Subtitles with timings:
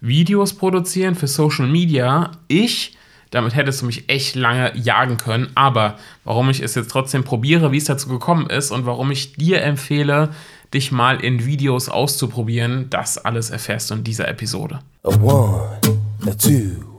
[0.00, 2.30] Videos produzieren für Social Media.
[2.48, 2.96] Ich,
[3.30, 5.48] damit hättest du mich echt lange jagen können.
[5.54, 9.34] Aber warum ich es jetzt trotzdem probiere, wie es dazu gekommen ist und warum ich
[9.34, 10.30] dir empfehle,
[10.72, 14.80] dich mal in Videos auszuprobieren, das alles erfährst du in dieser Episode.
[15.02, 15.78] A one,
[16.26, 16.90] a two.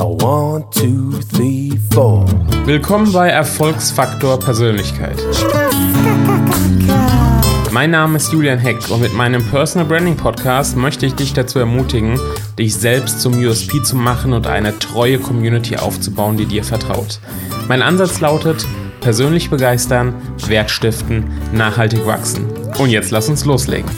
[0.00, 1.72] One, two, three,
[2.64, 5.18] Willkommen bei Erfolgsfaktor Persönlichkeit.
[7.70, 11.58] Mein Name ist Julian Heck und mit meinem Personal Branding Podcast möchte ich dich dazu
[11.58, 12.18] ermutigen,
[12.58, 17.20] dich selbst zum USP zu machen und eine treue Community aufzubauen, die dir vertraut.
[17.68, 18.66] Mein Ansatz lautet,
[19.00, 20.14] persönlich begeistern,
[20.46, 22.46] Wert stiften, nachhaltig wachsen.
[22.78, 23.90] Und jetzt lass uns loslegen.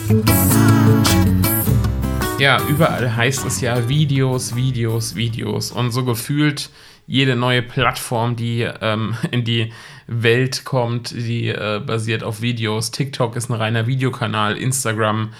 [2.40, 5.70] Ja, überall heißt es ja Videos, Videos, Videos.
[5.70, 6.70] Und so gefühlt
[7.10, 9.72] jede neue Plattform, die ähm, in die
[10.06, 12.92] Welt kommt, die äh, basiert auf Videos.
[12.92, 15.30] TikTok ist ein reiner Videokanal, Instagram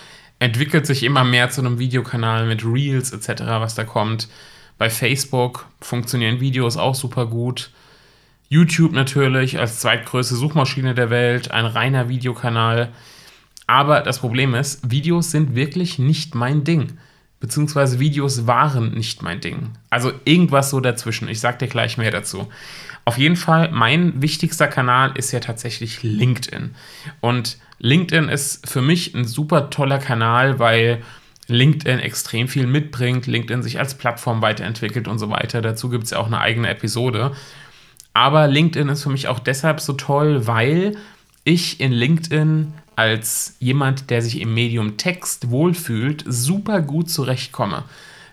[0.41, 4.29] entwickelt sich immer mehr zu einem Videokanal mit Reels etc., was da kommt.
[4.79, 7.71] Bei Facebook funktionieren Videos auch super gut.
[8.49, 12.89] YouTube natürlich als zweitgrößte Suchmaschine der Welt, ein reiner Videokanal.
[13.69, 16.99] Aber das Problem ist, Videos sind wirklich nicht mein Ding.
[17.41, 19.71] Beziehungsweise Videos waren nicht mein Ding.
[19.89, 21.29] Also irgendwas so dazwischen.
[21.29, 22.49] Ich sag dir gleich mehr dazu.
[23.07, 26.75] Auf jeden Fall, mein wichtigster Kanal ist ja tatsächlich LinkedIn.
[27.21, 31.03] Und LinkedIn ist für mich ein super toller Kanal, weil
[31.47, 35.63] LinkedIn extrem viel mitbringt, LinkedIn sich als Plattform weiterentwickelt und so weiter.
[35.63, 37.33] Dazu gibt es ja auch eine eigene Episode.
[38.13, 40.97] Aber LinkedIn ist für mich auch deshalb so toll, weil
[41.45, 47.85] ich in LinkedIn als jemand, der sich im Medium Text wohlfühlt, super gut zurechtkomme.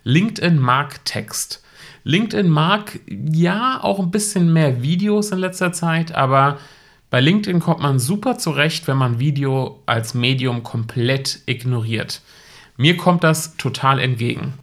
[0.03, 1.63] LinkedIn mag Text.
[2.03, 6.57] LinkedIn mag ja auch ein bisschen mehr Videos in letzter Zeit, aber
[7.09, 12.19] bei LinkedIn kommt man super zurecht, wenn man Video als Medium komplett ignoriert.
[12.75, 14.53] Mir kommt das total entgegen.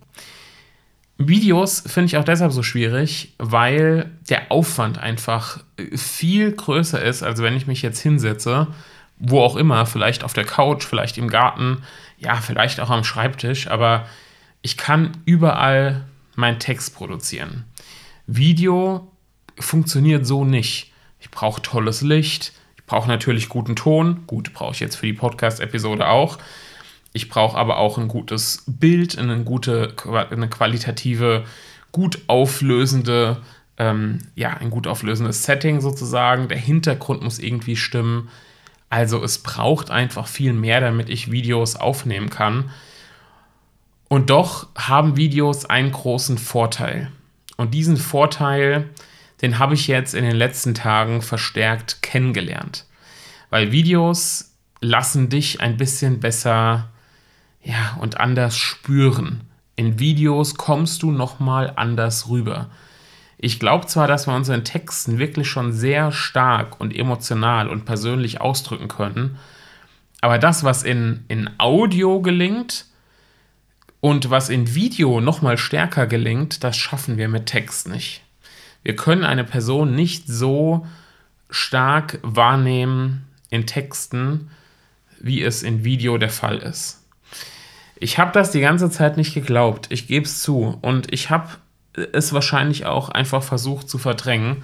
[1.17, 5.61] Videos finde ich auch deshalb so schwierig, weil der Aufwand einfach
[5.95, 8.67] viel größer ist, als wenn ich mich jetzt hinsetze
[9.27, 11.83] wo auch immer, vielleicht auf der Couch, vielleicht im Garten,
[12.18, 14.07] ja, vielleicht auch am Schreibtisch, aber
[14.62, 16.05] ich kann überall
[16.36, 17.64] meinen Text produzieren.
[18.27, 19.11] Video
[19.58, 20.92] funktioniert so nicht.
[21.20, 25.13] Ich brauche tolles Licht, ich brauche natürlich guten Ton, gut, brauche ich jetzt für die
[25.13, 26.39] Podcast-Episode auch.
[27.13, 29.95] Ich brauche aber auch ein gutes Bild, eine gute,
[30.30, 31.45] eine qualitative,
[31.92, 33.40] gut auflösende,
[33.79, 36.48] ähm, ja, ein gut auflösendes Setting sozusagen.
[36.48, 38.29] Der Hintergrund muss irgendwie stimmen.
[38.95, 42.71] Also es braucht einfach viel mehr, damit ich Videos aufnehmen kann.
[44.07, 47.11] Und doch haben Videos einen großen Vorteil.
[47.57, 48.89] Und diesen Vorteil,
[49.43, 52.85] den habe ich jetzt in den letzten Tagen verstärkt kennengelernt.
[53.51, 56.89] Weil Videos lassen dich ein bisschen besser
[57.65, 59.41] ja, und anders spüren.
[59.75, 62.71] In Videos kommst du nochmal anders rüber.
[63.39, 68.40] Ich glaube zwar, dass wir unseren Texten wirklich schon sehr stark und emotional und persönlich
[68.40, 69.39] ausdrücken können,
[70.20, 72.86] aber das, was in, in Audio gelingt
[74.00, 78.22] und was in Video nochmal stärker gelingt, das schaffen wir mit Text nicht.
[78.83, 80.86] Wir können eine Person nicht so
[81.51, 84.51] stark wahrnehmen in Texten,
[85.20, 87.05] wie es in Video der Fall ist.
[87.96, 90.78] Ich habe das die ganze Zeit nicht geglaubt, ich gebe es zu.
[90.80, 91.51] Und ich habe
[92.13, 94.63] es wahrscheinlich auch einfach versucht zu verdrängen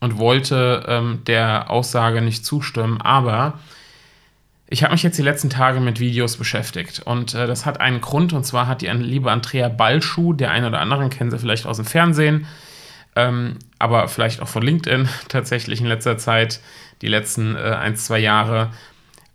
[0.00, 3.00] und wollte ähm, der Aussage nicht zustimmen.
[3.00, 3.58] Aber
[4.68, 8.00] ich habe mich jetzt die letzten Tage mit Videos beschäftigt und äh, das hat einen
[8.00, 11.66] Grund und zwar hat die liebe Andrea Ballschuh, der eine oder anderen kennen sie vielleicht
[11.66, 12.46] aus dem Fernsehen,
[13.16, 16.60] ähm, aber vielleicht auch von LinkedIn tatsächlich in letzter Zeit,
[17.02, 18.70] die letzten äh, ein, zwei Jahre.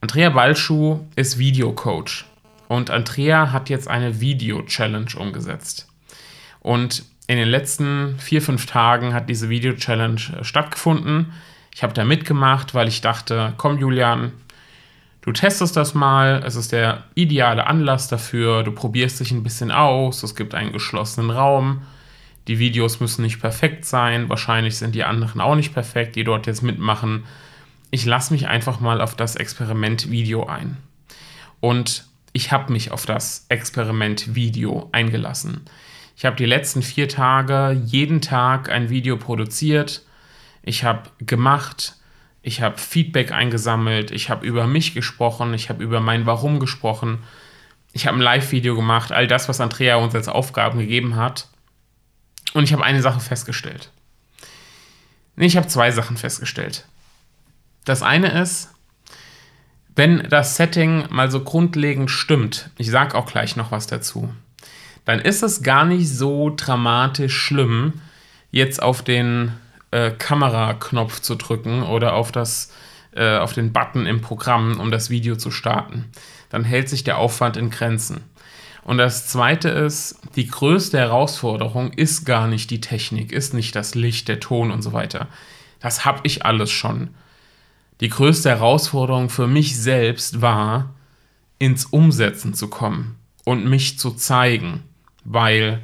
[0.02, 2.26] Andrea Ballschuh ist Videocoach
[2.68, 5.88] und Andrea hat jetzt eine Video-Challenge umgesetzt.
[6.62, 11.34] Und in den letzten vier, fünf Tagen hat diese Video-Challenge äh, stattgefunden.
[11.74, 14.32] Ich habe da mitgemacht, weil ich dachte, komm Julian,
[15.22, 19.72] du testest das mal, es ist der ideale Anlass dafür, du probierst dich ein bisschen
[19.72, 21.82] aus, es gibt einen geschlossenen Raum,
[22.48, 26.48] die Videos müssen nicht perfekt sein, wahrscheinlich sind die anderen auch nicht perfekt, die dort
[26.48, 27.26] jetzt mitmachen.
[27.92, 30.78] Ich lasse mich einfach mal auf das Experiment Video ein.
[31.60, 35.62] Und ich habe mich auf das Experiment Video eingelassen.
[36.16, 40.04] Ich habe die letzten vier Tage jeden Tag ein Video produziert.
[40.64, 41.96] Ich habe gemacht.
[42.42, 44.12] Ich habe Feedback eingesammelt.
[44.12, 45.54] Ich habe über mich gesprochen.
[45.54, 47.20] Ich habe über mein Warum gesprochen.
[47.92, 49.12] Ich habe ein Live-Video gemacht.
[49.12, 51.48] All das, was Andrea uns als Aufgaben gegeben hat.
[52.54, 53.92] Und ich habe eine Sache festgestellt.
[55.36, 56.86] Nee, ich habe zwei Sachen festgestellt.
[57.84, 58.74] Das eine ist,
[59.96, 64.34] wenn das Setting mal so grundlegend stimmt, ich sage auch gleich noch was dazu,
[65.06, 67.94] dann ist es gar nicht so dramatisch schlimm,
[68.52, 69.52] jetzt auf den
[69.92, 72.74] äh, Kameraknopf zu drücken oder auf, das,
[73.16, 76.06] äh, auf den Button im Programm, um das Video zu starten.
[76.50, 78.24] Dann hält sich der Aufwand in Grenzen.
[78.84, 83.96] Und das Zweite ist, die größte Herausforderung ist gar nicht die Technik, ist nicht das
[83.96, 85.28] Licht, der Ton und so weiter.
[85.80, 87.10] Das habe ich alles schon.
[88.00, 90.94] Die größte Herausforderung für mich selbst war,
[91.58, 94.84] ins Umsetzen zu kommen und mich zu zeigen,
[95.26, 95.82] weil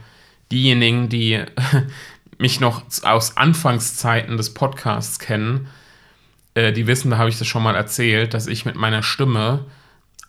[0.51, 1.43] diejenigen, die
[2.38, 5.67] mich noch aus Anfangszeiten des Podcasts kennen,
[6.53, 9.65] äh, die wissen, da habe ich das schon mal erzählt, dass ich mit meiner Stimme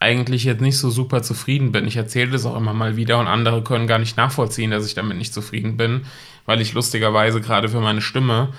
[0.00, 1.87] eigentlich jetzt nicht so super zufrieden bin.
[1.87, 4.94] Ich erzähle das auch immer mal wieder und andere können gar nicht nachvollziehen, dass ich
[4.94, 6.03] damit nicht zufrieden bin,
[6.44, 8.53] weil ich lustigerweise gerade für meine Stimme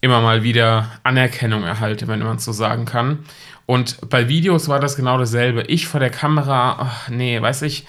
[0.00, 3.20] immer mal wieder Anerkennung erhalte, wenn man es so sagen kann.
[3.66, 5.62] Und bei Videos war das genau dasselbe.
[5.62, 7.86] Ich vor der Kamera, ach nee, weiß ich,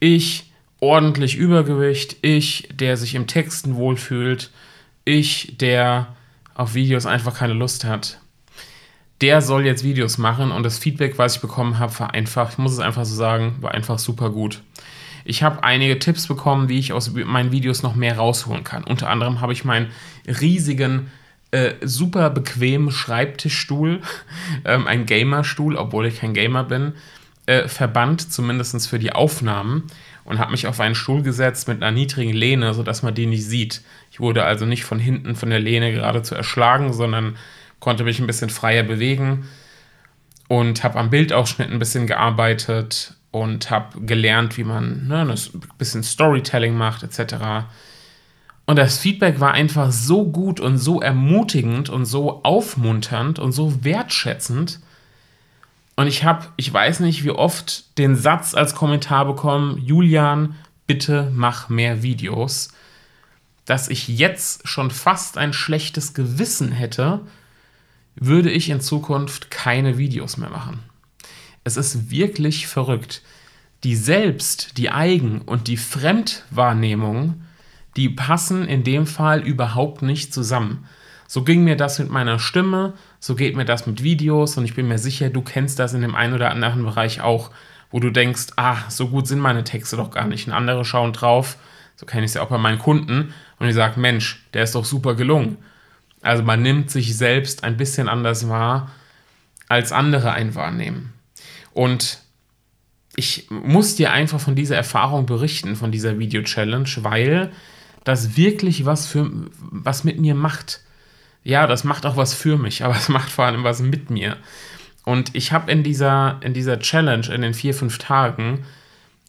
[0.00, 0.52] ich
[0.84, 4.50] ordentlich Übergewicht, ich, der sich im Texten wohlfühlt,
[5.06, 6.08] ich, der
[6.54, 8.18] auf Videos einfach keine Lust hat.
[9.20, 12.58] Der soll jetzt Videos machen und das Feedback, was ich bekommen habe, war einfach, ich
[12.58, 14.60] muss es einfach so sagen, war einfach super gut.
[15.24, 18.84] Ich habe einige Tipps bekommen, wie ich aus meinen Videos noch mehr rausholen kann.
[18.84, 19.90] Unter anderem habe ich meinen
[20.26, 21.10] riesigen,
[21.50, 24.02] äh, super bequemen Schreibtischstuhl,
[24.66, 26.92] ähm, ein Gamerstuhl, obwohl ich kein Gamer bin,
[27.46, 29.84] äh, verbannt, zumindest für die Aufnahmen
[30.24, 33.44] und habe mich auf einen Stuhl gesetzt mit einer niedrigen Lehne, sodass man den nicht
[33.44, 33.82] sieht.
[34.10, 37.36] Ich wurde also nicht von hinten von der Lehne geradezu erschlagen, sondern
[37.80, 39.46] konnte mich ein bisschen freier bewegen
[40.48, 46.02] und habe am Bildausschnitt ein bisschen gearbeitet und habe gelernt, wie man ne, ein bisschen
[46.02, 47.66] Storytelling macht etc.
[48.66, 53.84] Und das Feedback war einfach so gut und so ermutigend und so aufmunternd und so
[53.84, 54.80] wertschätzend,
[55.96, 60.56] und ich habe, ich weiß nicht, wie oft den Satz als Kommentar bekommen, Julian,
[60.86, 62.68] bitte mach mehr Videos,
[63.64, 67.20] dass ich jetzt schon fast ein schlechtes Gewissen hätte,
[68.16, 70.80] würde ich in Zukunft keine Videos mehr machen.
[71.64, 73.22] Es ist wirklich verrückt.
[73.84, 77.42] Die Selbst-, die Eigen- und die Fremdwahrnehmung,
[77.96, 80.86] die passen in dem Fall überhaupt nicht zusammen.
[81.26, 82.94] So ging mir das mit meiner Stimme,
[83.24, 86.02] so geht mir das mit Videos und ich bin mir sicher, du kennst das in
[86.02, 87.50] dem einen oder anderen Bereich auch,
[87.90, 90.46] wo du denkst, ah, so gut sind meine Texte doch gar nicht.
[90.46, 91.56] Und andere schauen drauf,
[91.96, 94.74] so kenne ich es ja auch bei meinen Kunden, und ich sage, Mensch, der ist
[94.74, 95.56] doch super gelungen.
[96.20, 98.90] Also man nimmt sich selbst ein bisschen anders wahr,
[99.70, 101.14] als andere einen wahrnehmen.
[101.72, 102.18] Und
[103.16, 107.52] ich muss dir einfach von dieser Erfahrung berichten, von dieser Video-Challenge, weil
[108.04, 109.30] das wirklich was, für,
[109.60, 110.83] was mit mir macht
[111.44, 114.36] ja, das macht auch was für mich, aber es macht vor allem was mit mir.
[115.04, 118.64] Und ich habe in dieser, in dieser Challenge, in den vier, fünf Tagen,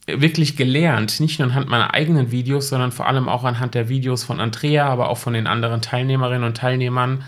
[0.06, 4.24] wirklich gelernt, nicht nur anhand meiner eigenen Videos, sondern vor allem auch anhand der Videos
[4.24, 7.24] von Andrea, aber auch von den anderen Teilnehmerinnen und Teilnehmern,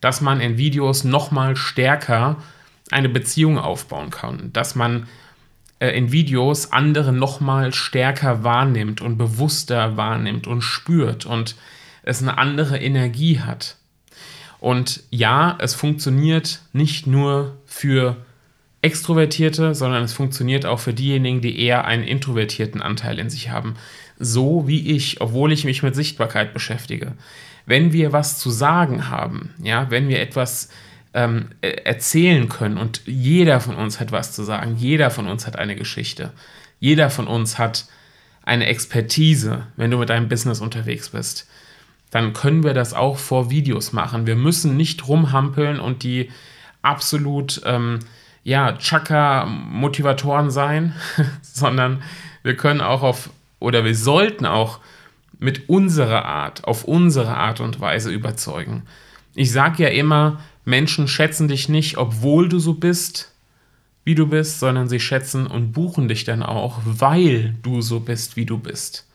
[0.00, 2.36] dass man in Videos nochmal stärker
[2.90, 5.06] eine Beziehung aufbauen kann, dass man
[5.78, 11.54] äh, in Videos andere nochmal stärker wahrnimmt und bewusster wahrnimmt und spürt und
[12.02, 13.76] es eine andere Energie hat.
[14.60, 18.16] Und ja, es funktioniert nicht nur für
[18.82, 23.74] Extrovertierte, sondern es funktioniert auch für diejenigen, die eher einen introvertierten Anteil in sich haben.
[24.18, 27.14] So wie ich, obwohl ich mich mit Sichtbarkeit beschäftige.
[27.64, 30.68] Wenn wir was zu sagen haben, ja, wenn wir etwas
[31.14, 35.46] ähm, e-, erzählen können und jeder von uns hat was zu sagen, jeder von uns
[35.46, 36.32] hat eine Geschichte,
[36.80, 37.86] jeder von uns hat
[38.42, 41.46] eine Expertise, wenn du mit deinem Business unterwegs bist
[42.10, 44.26] dann können wir das auch vor Videos machen.
[44.26, 46.30] Wir müssen nicht rumhampeln und die
[46.82, 48.00] absolut ähm,
[48.42, 50.94] ja, Chaka-Motivatoren sein,
[51.42, 52.02] sondern
[52.42, 54.80] wir können auch auf, oder wir sollten auch
[55.38, 58.82] mit unserer Art, auf unsere Art und Weise überzeugen.
[59.34, 63.32] Ich sage ja immer, Menschen schätzen dich nicht, obwohl du so bist,
[64.04, 68.36] wie du bist, sondern sie schätzen und buchen dich dann auch, weil du so bist,
[68.36, 69.06] wie du bist.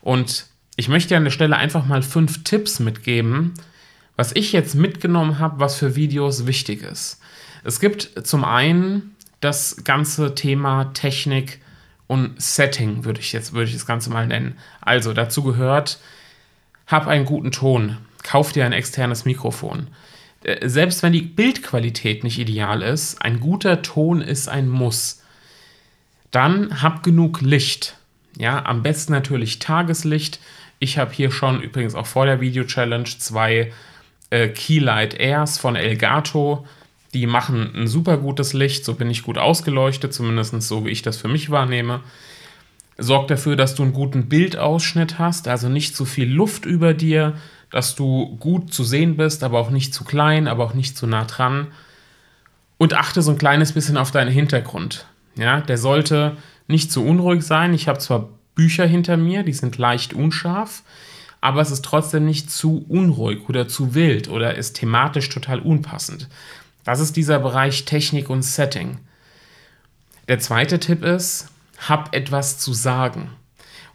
[0.00, 0.46] Und
[0.78, 3.54] ich möchte an der Stelle einfach mal fünf Tipps mitgeben,
[4.14, 7.20] was ich jetzt mitgenommen habe, was für Videos wichtig ist.
[7.64, 11.58] Es gibt zum einen das ganze Thema Technik
[12.06, 14.56] und Setting, würde ich jetzt würde ich das Ganze mal nennen.
[14.80, 15.98] Also dazu gehört,
[16.86, 19.88] hab einen guten Ton, kauf dir ein externes Mikrofon.
[20.44, 25.24] Äh, selbst wenn die Bildqualität nicht ideal ist, ein guter Ton ist ein Muss.
[26.30, 27.96] Dann hab genug Licht.
[28.36, 30.38] Ja, am besten natürlich Tageslicht.
[30.78, 33.72] Ich habe hier schon übrigens auch vor der Video-Challenge zwei
[34.30, 36.66] äh, Keylight Airs von Elgato.
[37.14, 41.02] Die machen ein super gutes Licht, so bin ich gut ausgeleuchtet, zumindest so wie ich
[41.02, 42.00] das für mich wahrnehme.
[42.98, 47.34] Sorg dafür, dass du einen guten Bildausschnitt hast, also nicht zu viel Luft über dir,
[47.70, 51.06] dass du gut zu sehen bist, aber auch nicht zu klein, aber auch nicht zu
[51.06, 51.68] nah dran.
[52.76, 55.06] Und achte so ein kleines bisschen auf deinen Hintergrund.
[55.36, 57.74] Ja, der sollte nicht zu unruhig sein.
[57.74, 58.28] Ich habe zwar
[58.58, 60.82] Bücher hinter mir, die sind leicht unscharf,
[61.40, 66.28] aber es ist trotzdem nicht zu unruhig oder zu wild oder ist thematisch total unpassend.
[66.82, 68.98] Das ist dieser Bereich Technik und Setting.
[70.26, 71.46] Der zweite Tipp ist,
[71.88, 73.30] hab etwas zu sagen.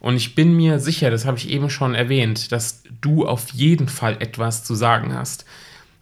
[0.00, 3.88] Und ich bin mir sicher, das habe ich eben schon erwähnt, dass du auf jeden
[3.88, 5.44] Fall etwas zu sagen hast.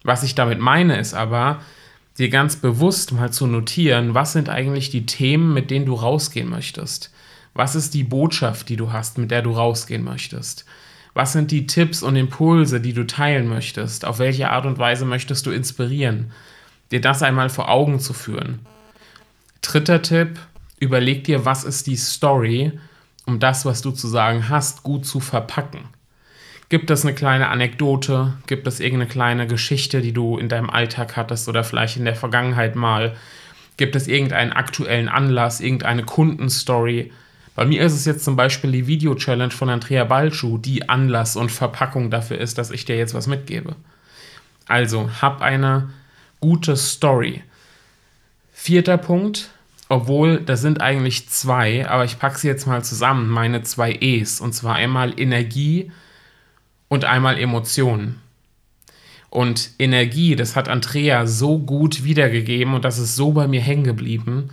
[0.04, 1.60] Was ich damit meine, ist aber,
[2.16, 6.48] dir ganz bewusst mal zu notieren, was sind eigentlich die Themen, mit denen du rausgehen
[6.48, 7.10] möchtest.
[7.54, 10.64] Was ist die Botschaft, die du hast, mit der du rausgehen möchtest?
[11.14, 14.06] Was sind die Tipps und Impulse, die du teilen möchtest?
[14.06, 16.32] Auf welche Art und Weise möchtest du inspirieren?
[16.90, 18.60] Dir das einmal vor Augen zu führen.
[19.60, 20.38] Dritter Tipp,
[20.78, 22.72] überleg dir, was ist die Story,
[23.26, 25.80] um das, was du zu sagen hast, gut zu verpacken.
[26.70, 28.32] Gibt es eine kleine Anekdote?
[28.46, 32.16] Gibt es irgendeine kleine Geschichte, die du in deinem Alltag hattest oder vielleicht in der
[32.16, 33.14] Vergangenheit mal?
[33.76, 37.12] Gibt es irgendeinen aktuellen Anlass, irgendeine Kundenstory?
[37.54, 41.52] Bei mir ist es jetzt zum Beispiel die Video-Challenge von Andrea Balschuh, die Anlass und
[41.52, 43.76] Verpackung dafür ist, dass ich dir jetzt was mitgebe.
[44.66, 45.90] Also, hab eine
[46.40, 47.42] gute Story.
[48.52, 49.50] Vierter Punkt,
[49.88, 54.40] obwohl das sind eigentlich zwei, aber ich packe sie jetzt mal zusammen, meine zwei E's.
[54.40, 55.92] Und zwar einmal Energie
[56.88, 58.20] und einmal Emotionen.
[59.28, 63.84] Und Energie, das hat Andrea so gut wiedergegeben und das ist so bei mir hängen
[63.84, 64.50] geblieben.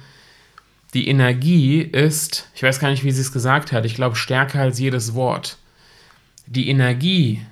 [0.93, 4.61] Die Energie ist, ich weiß gar nicht, wie sie es gesagt hat, ich glaube stärker
[4.61, 5.57] als jedes Wort.
[6.47, 7.45] Die Energie,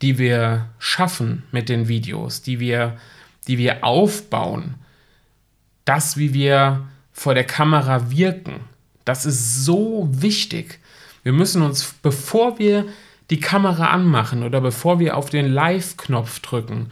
[0.00, 2.96] die wir schaffen mit den Videos, die wir,
[3.46, 4.74] die wir aufbauen,
[5.84, 8.60] das, wie wir vor der Kamera wirken.
[9.04, 10.80] Das ist so wichtig.
[11.22, 12.86] Wir müssen uns, bevor wir
[13.30, 16.90] die Kamera anmachen oder bevor wir auf den Live-Knopf drücken,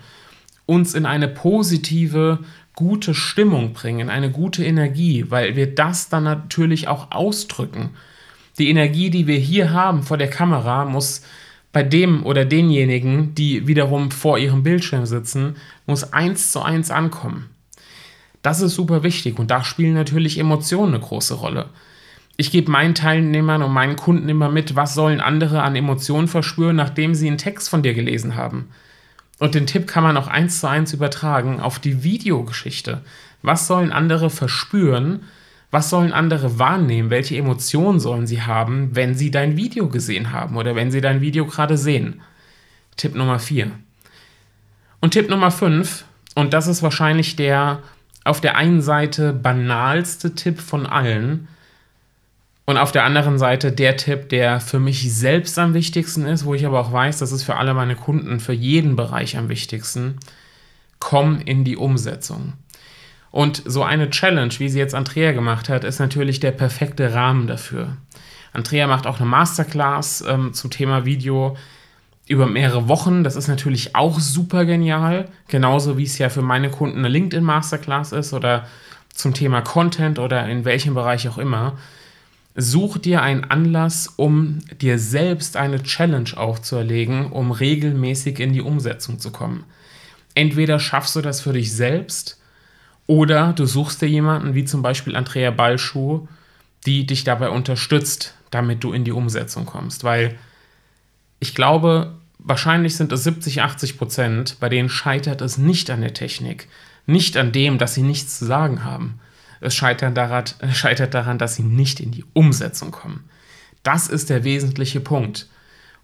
[0.67, 2.41] uns in eine positive,
[2.77, 7.91] gute Stimmung bringen, eine gute Energie, weil wir das dann natürlich auch ausdrücken.
[8.59, 11.23] Die Energie, die wir hier haben vor der Kamera, muss
[11.73, 15.57] bei dem oder denjenigen, die wiederum vor ihrem Bildschirm sitzen,
[15.87, 17.51] muss eins zu eins ankommen.
[18.43, 21.71] Das ist super wichtig und da spielen natürlich Emotionen eine große Rolle.
[22.37, 26.77] Ich gebe meinen Teilnehmern und meinen Kunden immer mit, was sollen andere an Emotionen verspüren,
[26.77, 28.69] nachdem sie einen Text von dir gelesen haben.
[29.39, 33.03] Und den Tipp kann man auch eins zu eins übertragen auf die Videogeschichte.
[33.43, 35.25] Was sollen andere verspüren?
[35.71, 37.11] Was sollen andere wahrnehmen?
[37.11, 41.21] Welche Emotionen sollen sie haben, wenn sie dein Video gesehen haben oder wenn sie dein
[41.21, 42.23] Video gerade sehen?
[42.97, 43.71] Tipp Nummer 4.
[45.01, 47.83] Und Tipp Nummer 5, und das ist wahrscheinlich der
[48.25, 51.49] auf der einen Seite banalste Tipp von allen
[52.67, 56.53] und auf der anderen Seite der Tipp, der für mich selbst am wichtigsten ist, wo
[56.53, 60.19] ich aber auch weiß, das ist für alle meine Kunden, für jeden Bereich am wichtigsten.
[60.99, 62.55] Komm in die Umsetzung.
[63.31, 67.47] Und so eine Challenge, wie sie jetzt Andrea gemacht hat, ist natürlich der perfekte Rahmen
[67.47, 67.97] dafür.
[68.53, 71.57] Andrea macht auch eine Masterclass ähm, zum Thema Video
[72.27, 73.23] über mehrere Wochen.
[73.23, 75.27] Das ist natürlich auch super genial.
[75.47, 78.67] Genauso wie es ja für meine Kunden eine LinkedIn Masterclass ist oder
[79.15, 81.79] zum Thema Content oder in welchem Bereich auch immer.
[82.59, 89.19] Such dir einen Anlass, um dir selbst eine Challenge aufzuerlegen, um regelmäßig in die Umsetzung
[89.19, 89.65] zu kommen.
[90.35, 92.41] Entweder schaffst du das für dich selbst
[93.07, 96.29] oder du suchst dir jemanden, wie zum Beispiel Andrea Ballschuh,
[96.87, 100.03] die dich dabei unterstützt, damit du in die Umsetzung kommst.
[100.03, 100.39] Weil
[101.41, 106.15] ich glaube, wahrscheinlich sind es 70, 80 Prozent, bei denen scheitert es nicht an der
[106.15, 106.69] Technik,
[107.05, 109.21] nicht an dem, dass sie nichts zu sagen haben.
[109.61, 113.25] Es scheitert daran, scheitert daran, dass sie nicht in die Umsetzung kommen.
[113.83, 115.49] Das ist der wesentliche Punkt.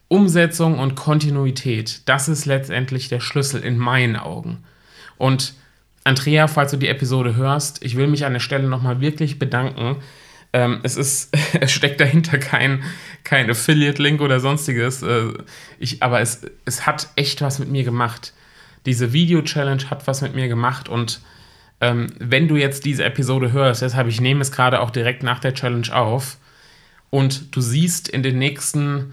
[0.08, 4.62] Umsetzung und Kontinuität, das ist letztendlich der Schlüssel in meinen Augen.
[5.16, 5.54] Und
[6.04, 9.96] Andrea, falls du die Episode hörst, ich will mich an der Stelle nochmal wirklich bedanken,
[10.52, 12.82] ähm, es ist, es steckt dahinter kein,
[13.24, 15.02] kein Affiliate-Link oder sonstiges.
[15.02, 15.32] Äh,
[15.78, 18.34] ich, aber es, es hat echt was mit mir gemacht.
[18.84, 21.20] Diese Video-Challenge hat was mit mir gemacht und
[21.82, 25.40] ähm, wenn du jetzt diese Episode hörst, deshalb ich nehme es gerade auch direkt nach
[25.40, 26.38] der Challenge auf
[27.10, 29.12] und du siehst in den nächsten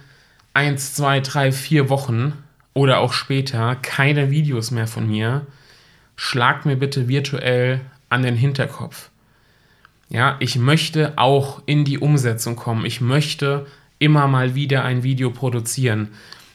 [0.54, 2.34] 1, 2, 3, 4 Wochen
[2.76, 5.48] oder auch später keine Videos mehr von mir,
[6.16, 9.10] schlag mir bitte virtuell an den Hinterkopf.
[10.10, 12.86] Ja, ich möchte auch in die Umsetzung kommen.
[12.86, 13.66] Ich möchte
[13.98, 16.10] immer mal wieder ein Video produzieren.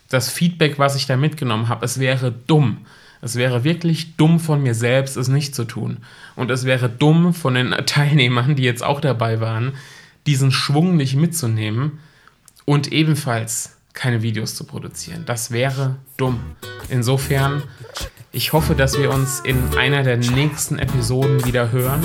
[0.08, 2.86] Das Feedback, was ich da mitgenommen habe, es wäre dumm.
[3.24, 5.96] Es wäre wirklich dumm von mir selbst, es nicht zu tun.
[6.36, 9.72] Und es wäre dumm von den Teilnehmern, die jetzt auch dabei waren,
[10.26, 12.00] diesen Schwung nicht mitzunehmen
[12.66, 15.22] und ebenfalls keine Videos zu produzieren.
[15.24, 16.38] Das wäre dumm.
[16.90, 17.62] Insofern,
[18.30, 22.04] ich hoffe, dass wir uns in einer der nächsten Episoden wieder hören.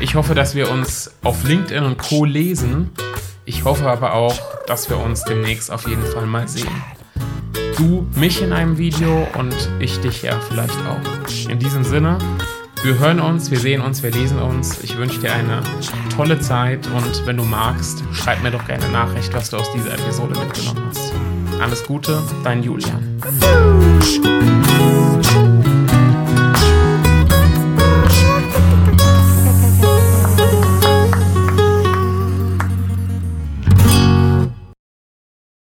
[0.00, 2.88] Ich hoffe, dass wir uns auf LinkedIn und Co lesen.
[3.44, 6.72] Ich hoffe aber auch, dass wir uns demnächst auf jeden Fall mal sehen.
[7.76, 11.48] Du mich in einem Video und ich dich ja vielleicht auch.
[11.50, 12.18] In diesem Sinne,
[12.82, 14.82] wir hören uns, wir sehen uns, wir lesen uns.
[14.82, 15.62] Ich wünsche dir eine
[16.14, 19.94] tolle Zeit und wenn du magst, schreib mir doch gerne Nachricht, was du aus dieser
[19.94, 21.12] Episode mitgenommen hast.
[21.60, 23.20] Alles Gute, dein Julian.